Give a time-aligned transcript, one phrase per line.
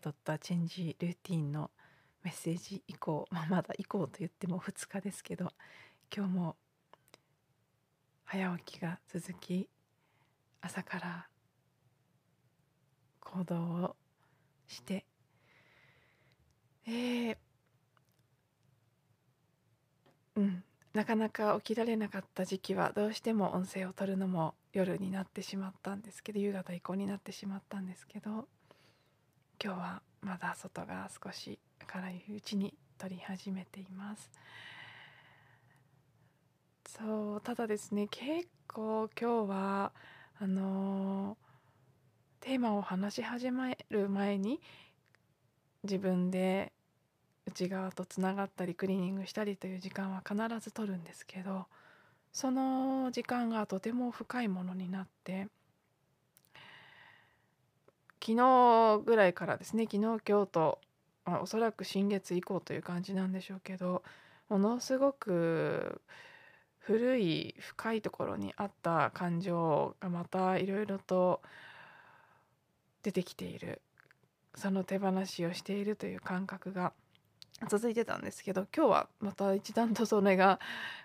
[0.00, 1.70] 取ったチェンジルーティンの
[2.22, 5.52] メッセージ以降、まあ、まだ以降と言っても2日ですけど
[6.14, 6.56] 今日も
[8.24, 9.68] 早起きが続き
[10.60, 11.26] 朝から
[13.20, 13.96] 行動を
[14.66, 15.04] して
[16.86, 17.36] えー、
[20.36, 28.48] うんなかなか起きられなかった時期はどうしても音声を取るのも夜になってしまったんですけど夕方以降になってしまったんですけど
[29.62, 31.58] 今日はまだ外が少し
[31.94, 34.30] 明るいうちに撮り始めています。
[36.88, 39.92] そうただですね結構今日は
[40.40, 41.50] あのー
[42.40, 44.60] テーマを話し始める前に
[45.82, 46.72] 自分で
[47.46, 51.66] 内側とつながったりクリーニングしたりという時間は必ず取るんですけど
[52.32, 55.48] その時間がとても深いものになって
[58.22, 60.78] 昨日ぐらいからですね昨日今日と、
[61.24, 64.02] まあ、おそらく新月以降という感じなんでしょうけど
[64.48, 66.00] ものすごく
[66.78, 71.40] 古い深いところにあった感情がまたいろいろと
[73.02, 73.80] 出てきている。
[74.54, 76.92] その手放しをしているという感覚が
[77.68, 80.58] 続いてたんですけど今日はまた一段とそれが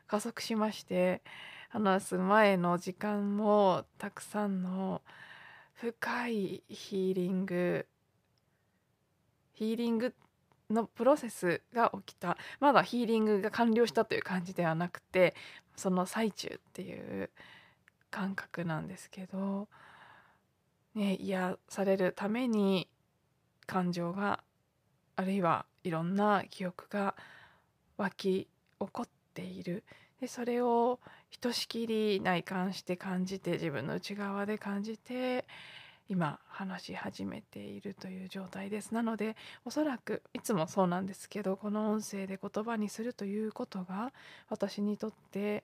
[0.08, 1.22] 加速しまして
[1.70, 5.02] 話す前の時間もたくさんの
[5.76, 7.88] 深いヒーリング。
[9.54, 10.14] ヒーリング
[10.70, 12.38] のプロセスが起きた。
[12.60, 15.36] まだヒーリングが完了したという感じではなくて
[15.76, 17.30] その最中っていう
[18.10, 19.68] 感覚なんですけど。
[20.96, 22.88] ね、癒されるために
[23.68, 24.44] 感情が
[25.18, 27.16] あるいはいろんな記憶が
[27.98, 28.48] 湧き
[28.80, 29.84] 起こっている。
[30.26, 31.00] でそれを
[31.30, 35.46] ひとしきり内観して感じて自分の内側で感じて
[36.10, 39.36] 今話し始めているという状態ですなので
[39.66, 44.14] おそらくいつもそうなんですけどこの音声で言葉にするということが
[44.50, 45.64] 私にとって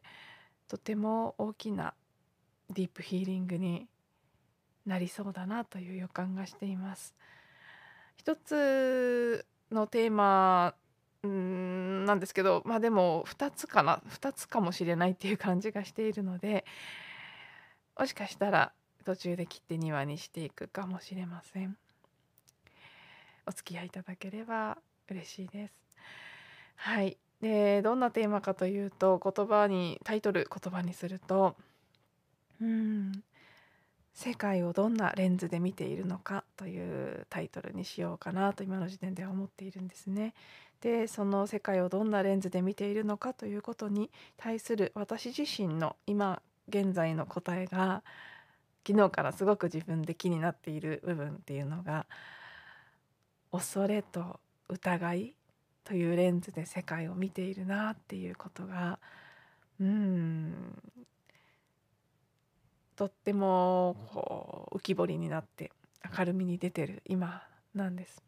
[0.68, 1.96] とても大きな
[2.70, 3.88] ディープヒーリングに
[4.86, 7.16] なりそうだなという予感がしています。
[8.16, 10.76] 一つのテーマ
[11.28, 16.66] んなんですけどまあでも2つかな2つかもしれないっていう感じがしているので
[17.98, 18.72] もしかしたら
[19.06, 21.78] 途中で切って2話にしていくかもしれません。
[23.48, 24.78] お付き合いいただければ
[25.10, 25.74] 嬉しいです。
[26.76, 27.18] はい。
[27.42, 31.56] でどんなテーマかというと言葉にタイトル言葉にすると
[32.62, 33.01] うん
[34.22, 40.36] 世界をどんなレンズで見ているのかというタイトルにしようかなと今の時点では思っているんですね。
[40.80, 46.40] でその世界をどんなレンズで見ているのかということに対する私自身の今
[46.70, 48.04] 現在の答えが
[48.88, 52.06] 昨日からすごく自分で気になっている部分っていうのが
[53.52, 54.40] 恐れと
[54.70, 55.36] 疑い
[55.84, 59.00] というレンズで世界を見ているなっていうことが
[59.80, 60.54] うん
[62.96, 65.72] とってもこう浮き彫りになって
[66.18, 67.44] 明るみに出てる今
[67.74, 68.22] なんです。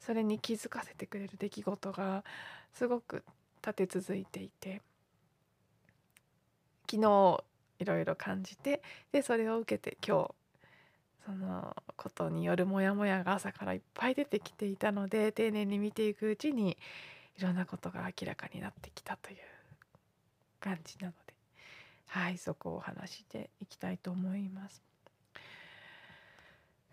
[0.00, 2.24] それに気づかせてくれる出来事が
[2.72, 3.22] すごく
[3.64, 4.82] 立て続いていて
[6.90, 7.44] 昨日
[7.78, 8.82] いろいろ感じて
[9.12, 10.34] でそれを受けて今日
[11.24, 16.76] そのことによるモヤモヤが朝からいっぱい出てきていたので丁寧に見ていくうちに
[17.38, 19.36] いろんなことが明らかになってきたという
[20.58, 21.12] 感じなの
[22.12, 24.82] はいそこを話していきたいと思います。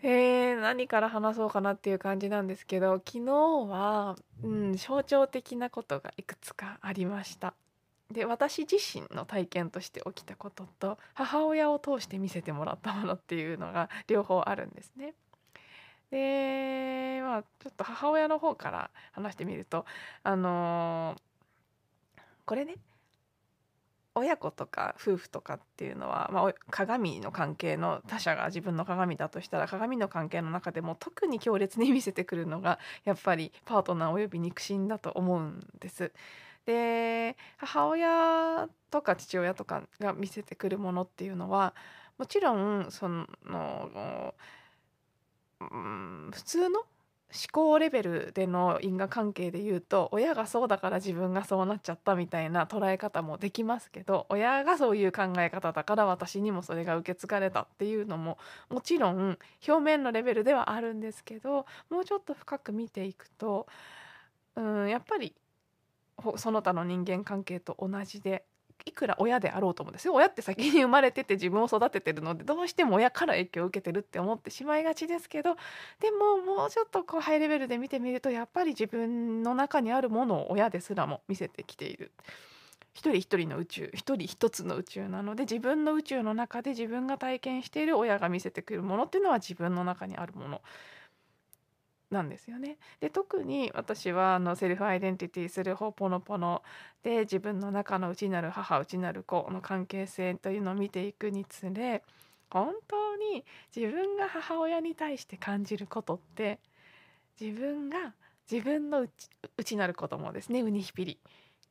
[0.02, 7.54] えー、何から話そうかなっていう感じなんですけど昨日は、うん、象徴的なことがいくつかありました。
[8.10, 15.16] で私自身の体験として起きたことと母親を通して見せてもらったものっていうのが両方あるんですね。
[16.12, 19.86] でまあちょっと母親の方から話してみると
[20.24, 22.78] あのー、これね
[24.20, 36.12] 親子とか夫婦とかっていうのは、まあ、鏡の関係の他者が自分の鏡だとしたら鏡の関係の中でも特に強烈に見せてくるのがやっぱりパートナーおよび肉親だと思うんです。
[36.66, 41.74] で母親とか父親とかが見せてくるものっていうのは
[42.18, 43.26] もちろんその、
[45.62, 46.82] うん、普通の
[47.32, 58.40] 思考レベルでの因果関係で言うと親がそうだから自分がそうなっちゃったみたいな捉え方もできますけど親がそういう考え方だから私にもそれが受け継がれたっていうのも
[58.70, 59.38] もちろん
[59.68, 63.68] 表面のレベルではあるんですけどもうちょっと深く見ていくと
[64.56, 65.36] うんやっぱり
[66.36, 68.44] その他の人間関係と同じで
[68.86, 75.56] いくら親であろうともですよ親って先に生まれてて自分を育ててるのでどうしても親から影響を受けてるって思ってしまいがちですけど
[76.00, 82.12] でももうちょっとこうハイレベルで見てみるとやっぱり自分の中にあるものを親ですらも見せてきている。
[82.94, 90.62] 一人一人の宇宙一人一つの宇宙なので自分の宇宙の中で自分が体験している親が見せてくるものっていうのは自分の中にあるもの
[92.12, 92.78] なんですよね。
[93.00, 96.64] で特に私はあのセルフアイデンティティするほぽのぽの
[97.04, 102.04] で自分の中の内なる母内なる子の関係性というのを見ていくにつれ
[102.50, 103.46] 本当に
[103.76, 106.60] 自分が母親に対して感じることって
[107.40, 108.14] 自分が
[108.52, 109.06] 自分の
[109.58, 111.20] 内なる子供ですねウニヒピリ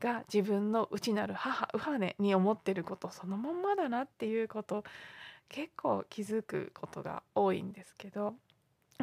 [0.01, 4.85] が自分の内なる母ウハネに思ってることそのまんまだなっていうこと
[5.49, 8.35] 結構気づくことが多いんですけど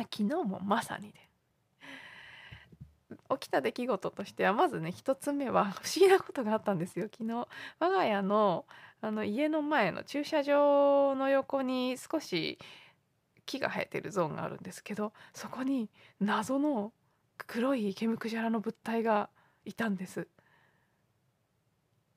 [0.04, 1.20] 昨日もまさにで
[3.30, 7.48] 起きた出来事としてはまずね1つ目は不思議なことがあったんですよ昨日
[7.80, 8.66] 我が家の
[9.02, 12.58] あの家の前の駐車場の横に少し
[13.46, 15.90] 木が生えてるゾーンがあるんですけどそこに
[16.20, 16.92] 謎の
[17.38, 19.30] 黒いケムクジャラの物体が
[19.66, 20.28] いたんです。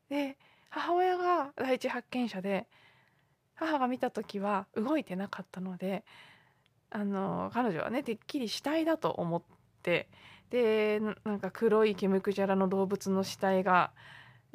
[0.09, 0.39] で
[0.71, 2.67] 母親が第一発見者で
[3.55, 6.05] 母が見た時は動いてなかったので
[6.91, 9.43] あの彼女はねてっきり死体だと思っ
[9.83, 10.09] て
[10.51, 13.93] でなんか黒いケムクジャラの動物の死体が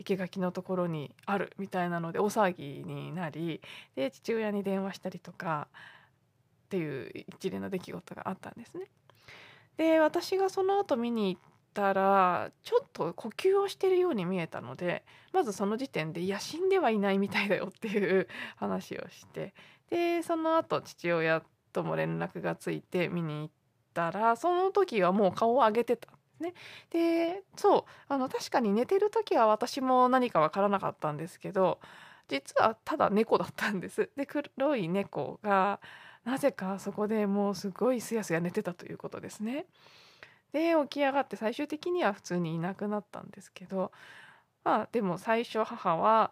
[0.03, 3.61] 生垣のところにあるみたいなので大騒ぎになり
[3.95, 5.67] で父親に電話したりとか
[6.65, 8.87] っていう一連の出来事があったんですね。
[9.77, 11.41] で私がその後見に行っ
[11.73, 19.53] たらちょっと呼吸をしてるように見えたのでまずその時点でいや死んではいないみたいだよっていう話をして
[19.89, 21.43] でその後父親
[21.73, 23.49] とも連絡がついて見に行っ
[23.93, 26.09] たらその時はもう顔を上げてた
[26.39, 26.53] ね。
[26.91, 31.79] でそうあの確かに寝てる時は私も何か分からなかったんですけど
[32.27, 34.09] 実はただ猫だったんです。
[34.15, 35.79] で黒い猫が
[36.23, 39.65] なぜかそこでもうすごいすやすや寝てたということですね。
[40.53, 43.91] で起き上がって最終的には普通にいなくなったんですけど
[44.63, 46.31] まあでも最初母は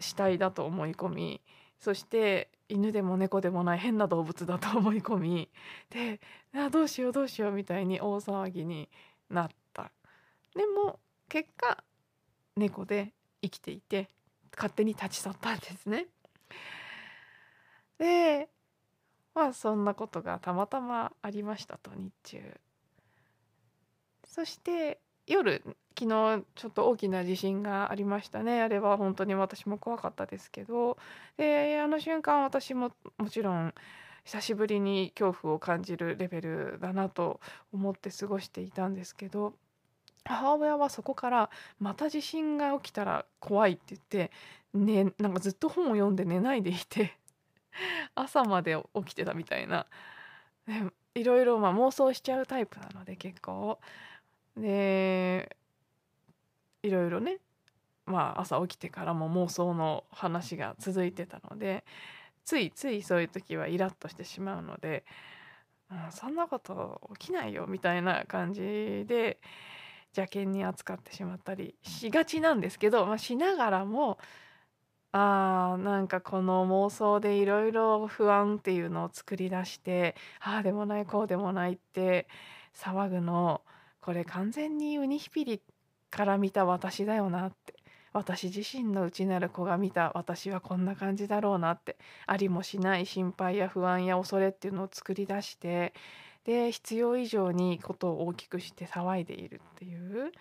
[0.00, 1.40] 死体だと思い込み
[1.78, 5.48] そして犬でも猫でもない変な動物だと思い込み
[5.90, 6.20] で
[6.54, 8.88] あどうしようどうしようみたいに大騒ぎに
[9.30, 9.90] なった。
[10.54, 10.98] でも
[11.28, 11.82] 結果
[12.56, 13.12] 猫で
[13.42, 14.08] 生きていて
[14.54, 16.06] 勝手に立ち去ったんですね。
[17.98, 18.48] で
[19.34, 22.60] まあそんなことがたまたまありましたと日中。
[24.24, 25.62] そして夜
[25.98, 28.62] 昨日ちょっと大きな地震がありましたね。
[28.62, 30.96] あれは本当に私も怖かったですけど。
[31.36, 33.74] であの瞬間私ももちろん
[34.24, 37.40] 久しぶりに恐怖を感じるレベルだなと
[37.72, 39.54] 思って過ごしていたんですけど。
[40.24, 41.50] 母親はそこから
[41.80, 44.30] また地震が起きたら怖いって言って、
[44.74, 47.16] ね、なんかずっと本を読んで寝ないでいて
[48.14, 49.86] 朝まで起きてたみたいな、
[51.14, 53.78] いろいろま妄想しちゃうタイプなので結構。
[54.54, 55.56] で
[56.88, 57.38] いろいろね
[58.06, 61.84] まあ朝起きてからも妄想の話が続いてたので
[62.44, 65.04] ついついそういう時はイラッとしてしまうので、
[65.90, 68.62] うん、そんなこと起きないよみたいな感じ
[69.06, 69.38] で
[70.16, 74.18] 邪険に扱ってしまったりしがちなんですけど、まあ、しながらも
[75.12, 82.28] あーなんかこの妄想でいろいろ不安っていうのを作り出してああでもないこうでもないって
[82.74, 83.62] 騒ぐの
[84.00, 85.62] これ完全にウニヒピリ
[86.10, 87.74] から見た私だよなって。
[88.12, 91.96] 私自身の内なる子が見た私はこんな感じだろうなって。
[92.26, 95.92] ありもしない心配や不安や恐れっていうのを作り出して
[96.44, 100.32] で必要以上にことを大きくして騒いでいるっていう。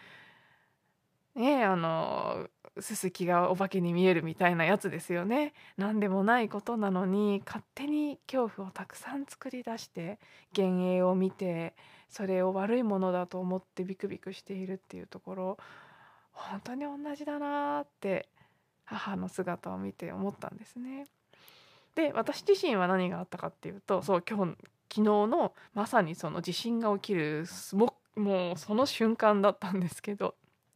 [1.36, 2.48] ねあの
[2.80, 5.54] すすきがお化けに見えるみたいなやつですよね。
[5.78, 10.20] 何でもないことなのに勝手に恐怖をたくさん作り出して
[10.56, 11.76] 幻影を見て
[12.10, 15.58] それを悪いものだと思ってビクビクしているっていうところ
[16.32, 18.28] 本当に同じだなって
[18.86, 21.08] 母の姿を見て思ったんですね。
[21.96, 24.56] で私自身は何があったかっていうとそう今日
[24.90, 27.46] 昨日のまさにその地震が起きる
[28.16, 30.36] もうその瞬間だったんですけど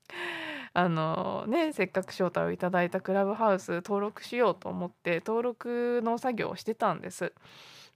[0.74, 7.34] あのねせっかく招待をいただいたクラブハウス登録しようと思って登録の作業をしてたんです。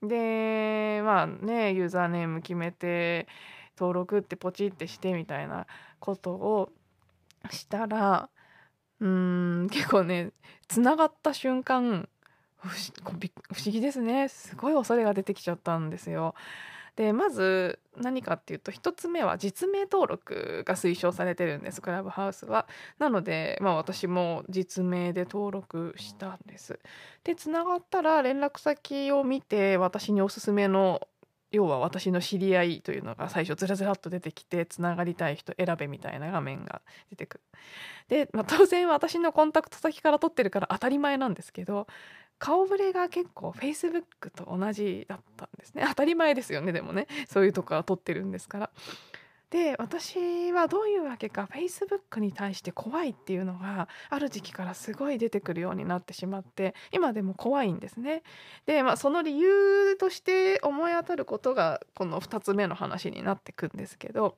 [0.07, 3.27] でまあねユーザーネーム決めて
[3.77, 5.67] 登録ってポチってしてみたいな
[5.99, 6.69] ことを
[7.51, 8.29] したら
[8.99, 10.31] うん結構ね
[10.67, 12.07] つながった瞬間
[12.57, 16.33] 不思議ですねすごい恐れが出てきちゃったんですよ。
[16.95, 22.67] でまず何かっていうと1つ目は実名登録が推奨されてるんですクラブハウスは。
[22.99, 26.79] なので、まあ、私も実名で登録したんです。
[27.23, 31.07] でつながったら連絡先を見て私におすすめの
[31.51, 37.43] 要は私の知り合いというのが最初ずらずらっと出てきてつながりたい人選べみたいな画面が出てくる。
[38.07, 41.87] で、まあ、当然私のコンタクト先から取ってるから当たり前なんですけど
[42.39, 48.69] 顔ぶれが結構 Facebook と同じだったんですね当たり前ですよねでもねそういうとこから撮ってるんですから。
[49.51, 58.23] で私はどういうわけか Facebook に対して怖いっていうのがある時期からすごい出てくるようになってしまって今でも怖いんですね。
[58.65, 64.35] でまあその理由として思い当たることがこの2つ目の話になってくんですけど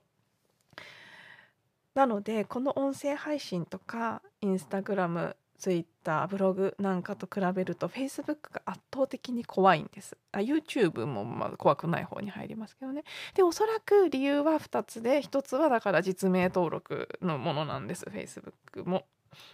[1.96, 10.16] なのでこの音声配信とか Instagram ツイッターブログなんかと比べると Facebook が圧倒的に怖いんです。
[10.32, 13.04] あ YouTube もまあ怖くない方に入りますけどね。
[13.34, 19.06] でおそらく理由は2つで1つはだから実名登録のものなんです Facebook も。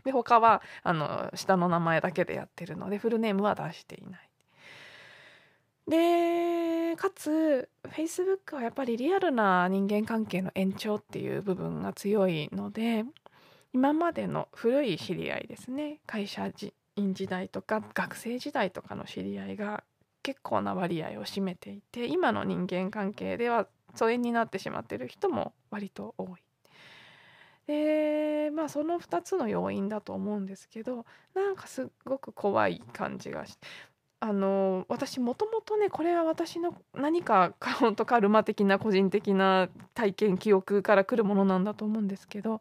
[0.04, 4.30] で他はあの下の名前だけでやってるのでフルネームは出していない。
[5.88, 13.04] でかつ Facebook はやっぱりリアルな人間関係の延長っていう部分が強いので
[13.74, 16.50] 今までの古い知り合いですね会社
[16.96, 19.84] 員時代とか学生時代とかの知り合いが
[20.22, 26.42] 結構な割合を占めていて今の人間関係では疎遠になってしまってる人も割と多い。
[27.68, 33.58] でまあその2つの要因だと思うんですけどなんかすごく怖い感じがし
[34.20, 42.60] あの私もともとねこれは私の何かカウントカルマ的な個人的な体験記憶から来るものなんだと思うんですけど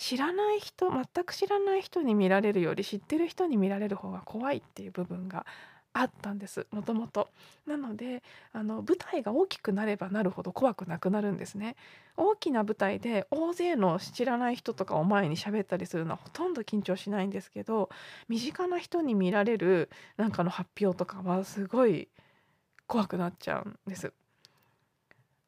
[0.00, 5.44] 知らない人全く知らない人に見られるより知ってる人に見られる方が怖いっていう部分が
[5.92, 7.28] あったんですもともと。
[7.66, 8.22] なので
[8.54, 11.76] あの舞台が大きくなればなるほど怖くなくなるんですね。
[12.16, 17.90] 大きな舞台で大勢の知らない人とかを前に喋ったりするのはほとんど緊張しないんですけど
[18.26, 22.08] 身近な人に見られるなんかの発表とかはすごい
[22.86, 24.14] 怖くなっちゃうんです。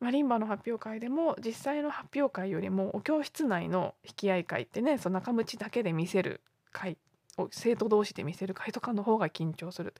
[0.03, 6.41] マリンバの発表会でも実際の発表会よりもお教室内の引き合い会ってねその仲間だけで見せる
[6.73, 6.99] 会
[7.39, 9.95] を生徒同士で見せる会とかの方が緊張する。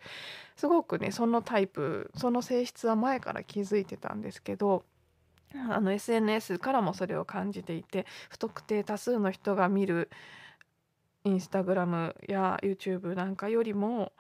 [0.57, 4.83] すごくねそのタイプその性質は前から気づいてたんですけど
[5.71, 10.11] あの SNS からもそれを感じていて不特定多数の人が見る
[11.25, 14.11] インスタグラムや YouTube なんかよりも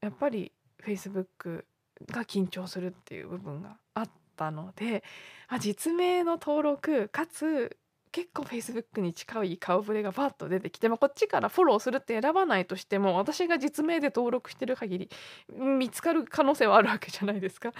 [0.00, 0.50] やっぱり
[0.82, 1.64] Facebook
[2.10, 5.04] が緊張するっていう部分があったので
[5.48, 7.76] あ実名の登録かつ
[8.14, 15.10] 結構 Facebook に近い顔ぶれがバッと出てきて、まあ、こっちからフォローするって選ばないとしても私が実名で登録してる限り
[15.58, 17.72] 見つかる可能性はあるわけじゃないですか。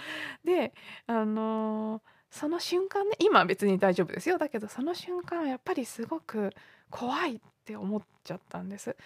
[0.43, 0.73] で
[1.07, 6.51] あのー、その瞬間ね今は別に大丈夫ですよだけどその瞬間はやっぱりすごく
[6.89, 8.97] 怖いって思っちゃったんです。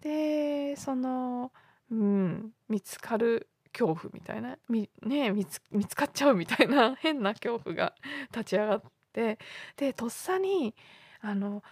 [0.00, 1.52] でその
[1.92, 7.94] うん見つかる恐怖みたいなみ、ね、見つ見つかっちゃうみたいな 変な恐怖が
[8.30, 9.38] 立ち上がって
[9.76, 10.74] でとっさに
[11.20, 11.62] あの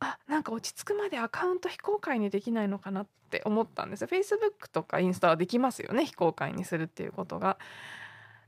[0.00, 7.58] あなんか落ち着くまでアカウント非公開にできないのかなって思ったんです Facebook とかインスタはできますよね非公開にするっていうことが。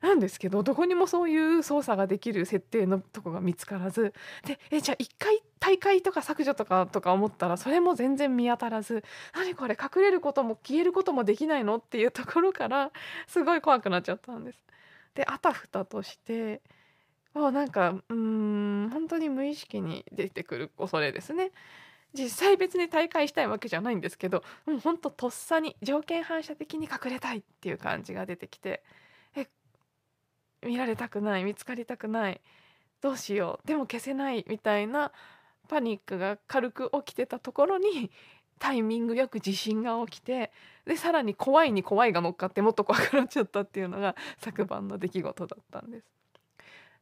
[0.01, 4.15] なんですけどどこにもそういう操作ができる設定のとこが見つからず
[4.47, 9.05] でえじゃあ一回大会とか削除とかとか思ったらそれも全然見当たらず
[9.35, 12.91] 何これ隠れることも消えることもできないのっていうところから
[13.27, 14.65] すごい怖くなっちゃったんです。
[15.15, 16.63] であたふたとして
[17.35, 21.53] あなんかうん本当に無意識に出てくる恐れですね。
[22.13, 28.83] 実際別に大会したいわけじゃないんですけどもうほんととっさに条件反射的に隠れたいっていう感じが出てきて
[30.65, 32.41] 見られたくない見つかりたくない
[33.01, 35.13] どうしようでも消せないみたいな
[35.69, 38.11] パニックが軽く起きてたところに
[38.59, 40.53] タイミングよく地震が起きて
[40.85, 46.07] でさらに怖いに怖いが乗っかってもっと怖くなっちゃったっていうのが昨晩の出来事だったんです。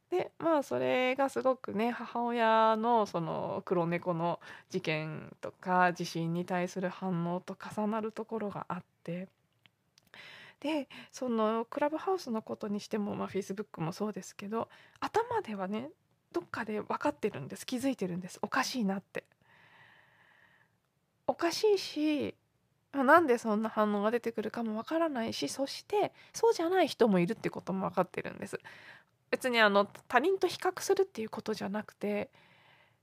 [0.09, 4.39] でまあそれがすごくね母親のその黒猫の
[4.69, 9.27] 事件とか地震に対する反応と重なるところがあって
[10.59, 15.89] でそのクラブハウスのことにしても、まあ、Facebook もそうですけど頭ではね
[16.33, 17.65] どっかで分かってるんです。
[17.65, 18.37] 気づいてるんです。
[18.43, 19.23] おかしいなって。
[21.25, 22.35] おかしいし
[22.91, 28.59] なんでそんな反応が出てくるかもわからないしそしてそうじゃない人もいるってことも分かってるんです。
[29.31, 32.29] 別にあの他人と比較するっていうことじゃなくて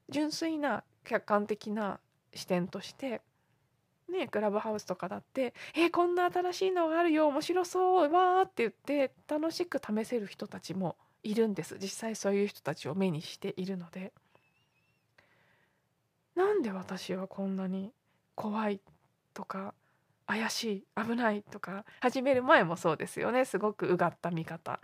[0.08, 2.00] 純粋な客観的な
[2.34, 3.22] 視点として
[4.08, 11.76] ねクラブハウスとかだって「えー、こんな新しいのがあるよ面白そうわ」って言って楽しく試せる人たちもいるんです。
[11.80, 14.12] 実際そういう人たちを目にしているので。
[16.36, 17.92] なんで私はこんなに
[18.34, 18.78] 怖い
[19.32, 19.72] とか
[20.26, 23.44] 怪しい危ないとか始める前もそうですよね。
[23.44, 24.80] すごくうがった見方。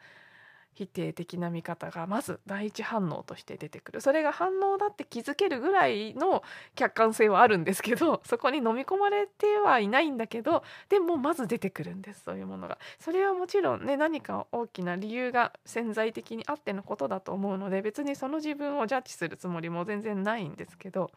[0.74, 4.00] 否定的な見方がまず第一反応として出てくる。
[4.00, 6.42] それが反応だって気づけるぐらいの
[6.74, 12.78] 客観性はあるんですけど そこに飲み込まれてはいないんだけどでもまず出てくるんですそういうものが。
[12.98, 21.10] それはもちろんね何か大きな理由が潜在的にあってのことだと思うので別にその自分をジャッジするつもりも全然ないんですけど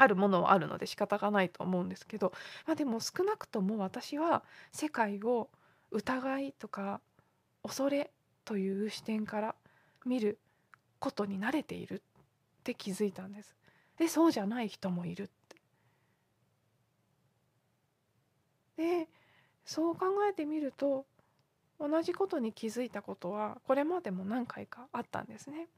[0.00, 2.32] あるものはあるので仕方がないと思うんですけど、
[2.66, 5.50] まあ、でも少なくとも私は世界を
[5.90, 7.00] 疑いとか
[7.62, 8.10] 恐れ
[8.44, 9.54] という視点から
[10.04, 10.38] 見る
[10.98, 12.02] ことに慣れている
[12.60, 13.54] って気づいたんです。
[13.98, 15.56] でそうじゃない人もいるって。
[18.76, 19.08] で
[19.64, 21.04] そう考えてみると
[21.78, 25.68] 同じことに気づいたことはこれまでも何回かあったんですね。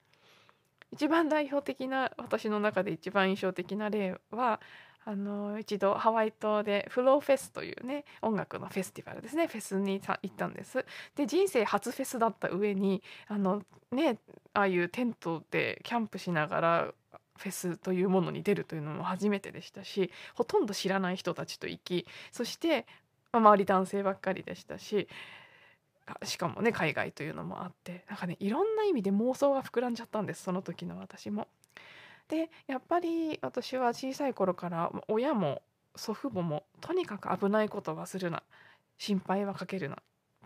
[0.93, 4.61] 一番代表的な私の中で一番印象的な例は
[5.05, 10.85] あの一度ハワイ島でフローフェスというね音楽のフェスティバルですねフェスに行ったんです
[11.17, 14.19] で人生初フェスだった上にあのね
[14.55, 16.95] ああいうテントでキャンプしながら
[17.37, 22.87] フェスというものに出るというのも初めてでしたしほとんど知らない人たちと行きそして、
[23.33, 25.09] 周り男性ばっかりでしたし
[26.25, 31.49] しかもね海外というのもあってなんかねいろんな意味で妄想が膨らんじゃったんですその時の私も。
[32.29, 35.63] でやっぱり私は小さい頃から親も
[35.97, 38.43] 祖父母もとにかく危ないことはするな。
[38.99, 39.97] 心配はかけるな。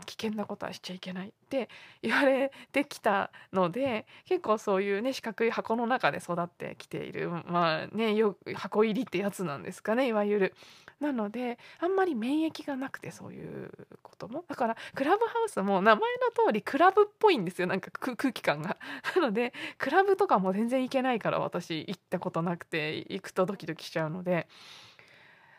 [0.04, 1.28] 危険なことはしちゃいけない。
[1.28, 1.68] って
[2.02, 10.55] 言われてきたので結構そういうね四角い箱の中で育ってきているまあねよ箱入りってやつなんですかねいわゆる。
[11.00, 13.70] なのであんまり免疫がなくてそういう
[14.02, 16.00] こともだからクラブハウスも名前
[16.37, 18.78] の通りクラブっぽいんですよなんか空気感が。
[19.14, 24.48] なのでクラブとかも全然行けないから私行ったことなくて行くとドキドキしちゃうので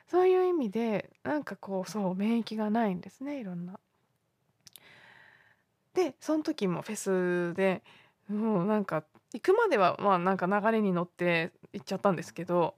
[0.08, 3.80] そういう意味でなんかこうそう免疫がないんですねいろんな。
[5.94, 7.84] でその時もフェスで
[8.28, 12.76] もうなんか行くまではまあなんか流れに乗って行っちゃったんですけど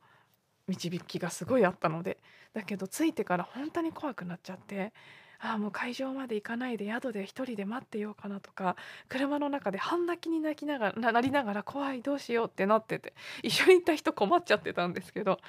[0.69, 2.17] 導きがすごいあったので
[2.53, 4.93] だけど着いてから本当に怖くなっちゃって
[5.41, 8.75] ああもう会場まで行かないで宿で一人で待ってようかなとか
[9.07, 15.39] 車の中で半泣きに泣きながらなりながら怖いどうしようってなってて一緒に行った人困っちゃってたんですけど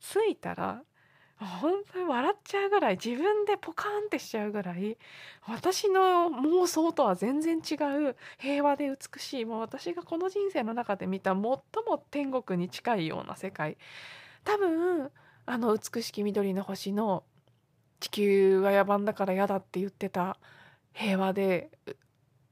[0.00, 0.82] 着いたら
[1.38, 4.96] 本当に笑っちゃうぐらい自分でポカーンってしちゃうぐらい
[5.46, 7.74] 私の妄想とは全然違
[8.08, 11.62] う平和で美しいもう私がこの人生の中で見た最も
[12.10, 13.76] 天国に近いような世界
[14.48, 15.10] 多分
[15.44, 17.22] あの美しき緑の星の
[18.00, 20.38] 地球が野蛮だから嫌だって言ってた
[20.94, 21.68] 平和で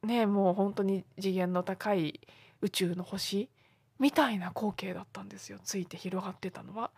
[0.03, 2.21] ねもう本当に次元の高い
[2.61, 3.49] 宇宙の星
[3.99, 6.91] みたいな光景だったんですよついて広がってたのは。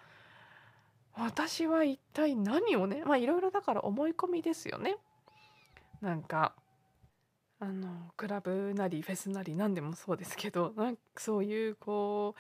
[1.15, 4.97] 私は一体何をねまあいろいろだから思い込みですよね。
[6.01, 6.55] なんか
[7.61, 12.35] あのクラブなりフェスなり何でもそうですけどなんかそういうこ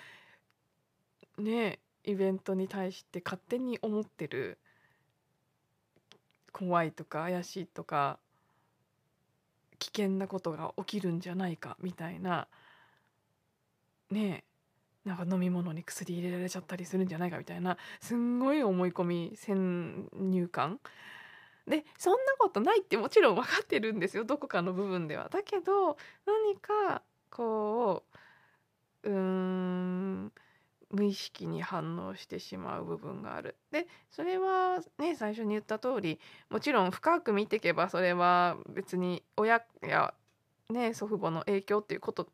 [1.38, 4.56] うねイベントに対して勝手に思ってる
[6.52, 8.18] 怖いとか怪しいとか
[9.78, 12.48] 危険なことが起きるんじゃないかみたいな
[14.10, 14.42] ね
[15.04, 20.80] えなんか飲み物に薬入れられちゃったりするんじゃないかみたいなすんごい思い込み先入観
[21.66, 25.28] でそんなことないってもちろん分かってるんですよどこかの部分では。
[25.28, 28.04] だけど何かこ
[29.04, 30.32] ううーん
[30.90, 33.56] 無意識に反応してしまう部分がある。
[33.70, 36.18] でそれはね最初に言った通り
[36.50, 40.14] もちろん深く見ていけばそれは別に親や、
[40.70, 42.28] ね、祖父母の影響っていうこと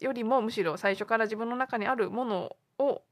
[0.00, 3.02] よりもむしろ最初から自分の中にあるものを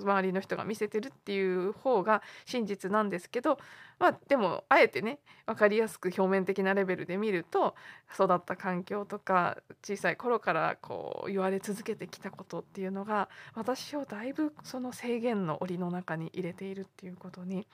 [0.00, 3.58] 周りの人が見せてるっていう方が真実なんですけど
[3.98, 7.74] まあでもあえてね分かりやすく表面的なレベルで見ると
[8.12, 17.66] 育った環境とか小さい頃からこう言われ続けてきたことっていうのが私をだいぶその制限の檻の中に入れているっていうことに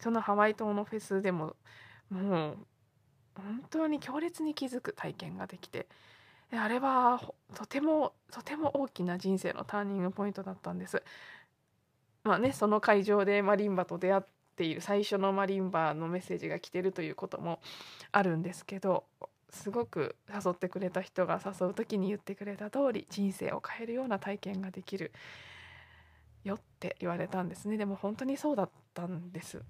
[0.00, 1.56] そのハワイ島のフェスでも
[2.10, 2.56] もう
[3.36, 5.88] 本当に強烈に気づく体験ができて
[6.52, 7.20] あれは
[7.54, 11.02] とてもとても大きな人生のターニングポイントだったんです。
[12.24, 14.22] まあねその会場でマリンバと出会っ
[14.56, 17.60] ている最初のマリンバのメッセージが来てるということも
[18.12, 19.04] あるんですけど
[19.50, 25.12] すごく誘ってくれた人が誘う時に言ってくれた通り人生を変えるような体験ができる
[26.44, 29.62] よって言われたんですねでも本当にそうだったんです。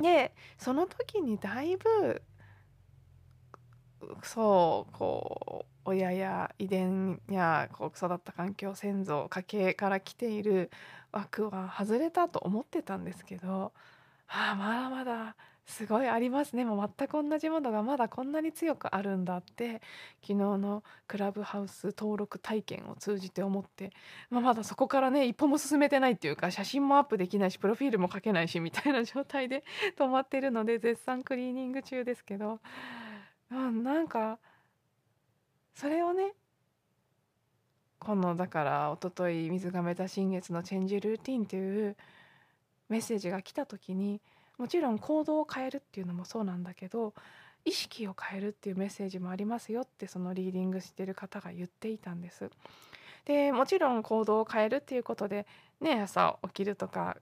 [0.00, 2.22] でその時にだいぶ
[4.22, 10.70] そうこう親や遺伝やこう育った環境先祖家系から来ている
[11.12, 13.72] 枠は外れたと思ってたんですけど
[14.28, 15.36] ああまだまだ
[15.70, 16.64] すごいありますね。
[16.64, 19.80] もう全く同じものがまだこんなに強くあるんだって
[20.20, 23.92] 昨日のクラブハウス登録体験を通じて思って、
[24.30, 29.62] まあ、まだそこからね一歩も進めてないっていうか写真もアップできないしプロフィールも書けないしみたいな状態で
[29.96, 32.58] 止まってるので絶賛クリーニング中ですけど、
[33.52, 34.38] うん、なんか
[35.74, 36.34] それをね
[38.00, 41.96] このだから一昨日水亀座新月のチェンジルーティンという
[42.88, 44.20] メッセージが来た時に
[44.58, 47.14] もちろん行動を変えるっていうのもそうなんだけど
[47.64, 52.50] 意識を変えるっていうメッセージもありますよってそのリーディングしてる方が言っていたんです。
[53.26, 55.46] でもちろん行動を変えるっていうことで
[55.80, 57.18] ね朝起きるとか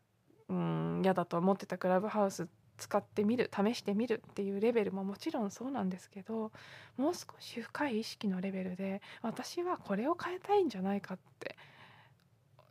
[0.49, 2.47] うん嫌だと思ってたクラブハウス
[2.79, 6.53] 使ってみる試してみるっていうレベルももちろんそうなんですけど
[6.97, 11.57] もう少し深い意識のレベルで私はこれを変えたいんじゃないかって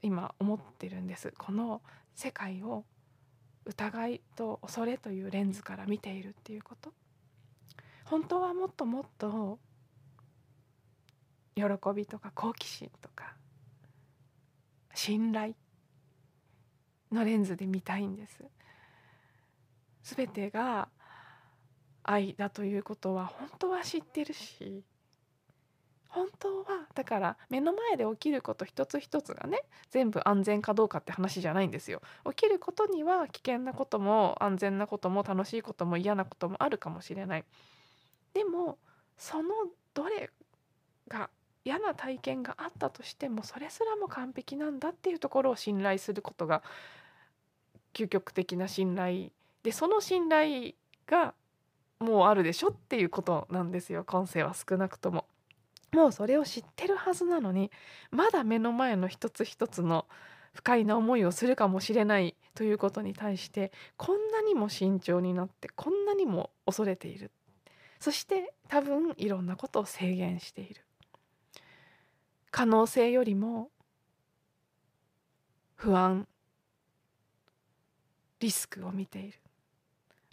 [0.02, 1.34] 今思ってるんです。
[1.38, 1.82] この
[2.16, 2.86] 世界を
[3.66, 6.94] 疑いと恐れというレンズから見ているっていうこと。
[8.06, 9.60] 本当はもっともっと
[11.56, 13.36] 喜びとか好奇心とか
[14.94, 15.56] 信頼
[17.12, 18.44] のレンズで見たいんです。
[20.16, 20.88] 全てが
[22.04, 24.86] 愛だということは本当は知ってるし
[26.08, 32.02] 本当はだから目の前で起きること一つ一つがね全部安全かどうかって話じゃないんですよ。
[32.30, 37.46] 起きることには危険なことも安全なことも楽しいことも嫌なこともあるかもしれない。
[38.34, 38.78] でも
[39.18, 39.50] その
[39.94, 40.30] どれ
[41.10, 41.30] が
[41.66, 46.64] 嫌な体験があったとしてもそれすらも完璧なんだっていうところを信頼することが
[47.94, 49.32] 究極的な信頼
[49.68, 50.76] でその信頼
[51.06, 51.34] が
[52.00, 54.06] もうあるでしょっていうことなんですよ。
[54.06, 55.26] 今世は少なくとも。
[55.92, 57.70] もうそれを知ってるはずなのに
[58.10, 60.06] まだ目の前の一つ一つの
[60.54, 67.32] 不快な思いをするかもしれないということに対してこんなにも慎重になってこんなにも恐れている。
[68.00, 70.82] そして多分いろんなことを制限している。
[72.52, 73.70] 可能性よりも
[75.76, 76.26] 不安
[78.40, 79.40] リスクを見ている。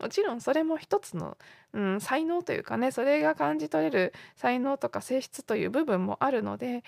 [0.01, 1.37] もちろんそれも一つの、
[1.73, 6.83] うん、才能というかねそれが感じ取れる才能とか性質という部分もあるので、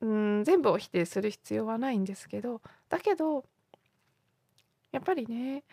[0.00, 3.44] うん、全部を否定する必要はないんですけどだけど
[4.92, 5.64] やっぱりね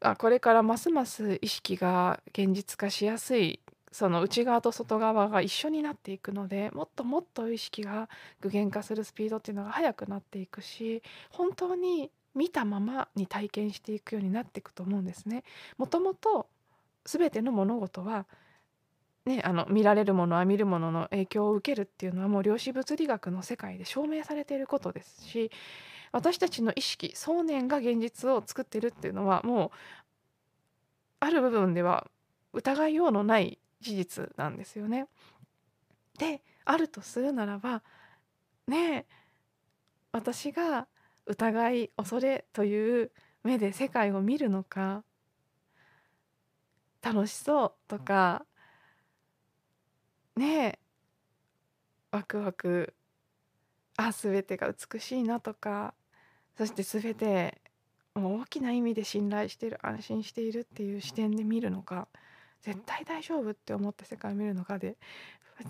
[0.00, 3.60] あこれからますます意識が現実化しやすい
[3.92, 15.42] その内側と外側が一緒になっていくのでもっともっと意識が具現化するスピードっていうのが速くなっていくし本当に見たままに体験していくようになっていくと思うんですね。
[15.78, 16.48] もともと
[17.04, 18.26] 全ての物事は
[19.26, 25.50] ね、あの見られるものは見るものの影響を受けるっていうのはもう量子物理学の世界で証明されていることですし
[26.12, 29.70] 私たちの意識想念が現実を作ってるっていうのはもう
[31.18, 32.06] ある部分では
[32.52, 35.06] 疑いようのない事実なんですよね。
[36.18, 37.82] であるとするならば
[38.68, 39.06] ね
[40.12, 40.86] 私が
[41.26, 43.10] 疑い恐れという
[43.42, 45.04] 目で世界を見るのか
[47.02, 48.44] 楽しそうとか
[50.36, 50.78] ねえ
[52.10, 52.94] ワクワク
[53.96, 55.94] あ全てが美しいなとか
[56.56, 57.60] そして全て
[58.14, 62.08] 大きな意味で信頼してる安心しているっていう視点で見るのか
[62.62, 64.96] 絶対大丈夫って思って世界を見るのかで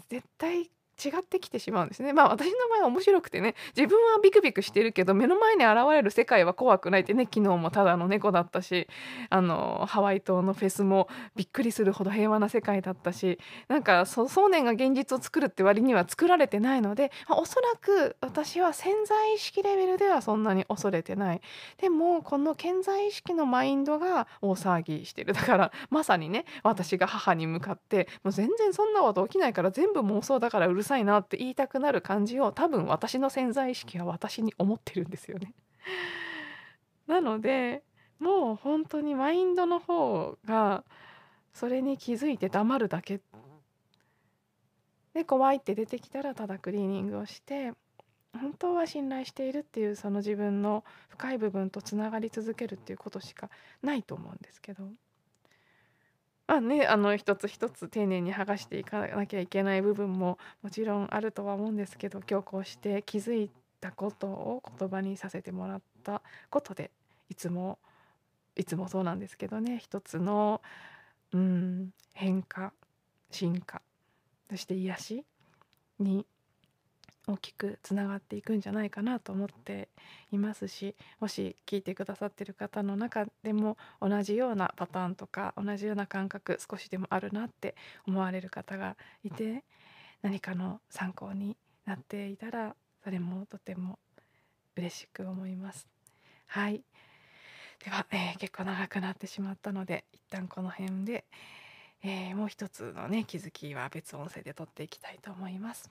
[0.08, 0.70] 絶対
[1.02, 2.12] 違ってきてしまうんですね。
[2.12, 8.88] まあ私の場合は面白くてね自分はビクビクしてるけど目の前に現れる世界は怖くないってね昨日もただの猫だったし
[9.30, 21.40] あのハワイ島のフェスもびっくりするほど平和な世界だったしなんか想念が現実を作るって割には作られてないので、まあ、おそらく私は潜在意識レベルではそんなに恐れてない。
[21.78, 25.32] でもこの潜在意識のマインドが大騒ぎしてる。
[25.32, 35.52] だからまさにね私が母に向かってもう全然そんなこと起きないから全部妄想だからうるさいなって言いたくなる感じを多分私の潜在意識は私に思ってるんですよね。
[37.06, 37.82] なので
[38.18, 40.84] もう本当にマインドの方が
[41.52, 43.20] それに気づいて黙るだけ
[45.12, 47.72] で怖いって出てきたらただクリーニングをして
[48.32, 53.50] 本当は信頼しているっていうその自分の深い部分とつながり続けるっていうことしか
[53.82, 54.90] ないと思うんですけど
[56.48, 66.90] あねあの一つ一つ丁寧に剥がしていかなきゃいけない部分ももちろんあるとは思うんですけど今日こうして気づいたことを言葉にさせてもらったことで
[67.28, 67.78] いつも
[68.54, 70.62] いつもそうなんですけどね一つの
[71.32, 72.72] うん変化
[73.30, 73.82] 進化
[74.48, 75.24] そして癒し
[75.98, 76.26] に
[77.28, 79.88] 大きくつながっていくんじゃないかなと思って
[80.30, 87.74] いますしもし聞いてくださってる方の中でも同じようなパターンとか同じような感覚少しでもあるなって
[88.06, 89.64] 思われる方がいて
[90.22, 93.98] 何かの参考になっていたらそれもとても
[94.76, 95.88] 嬉しく思います。
[96.46, 96.82] はい
[97.84, 101.24] では、えー、結構長くなってしまったので一旦この辺で、
[102.02, 105.90] えー、もう一つのね気づきは別音声で撮っていきたいと思います。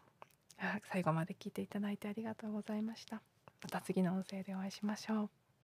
[0.92, 3.22] 最後まで聞いていただいてありがとうございました。
[3.62, 5.45] また次の音声でお会いしましょう。